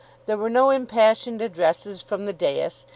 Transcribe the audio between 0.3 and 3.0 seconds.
were no impassioned addresses from the dais.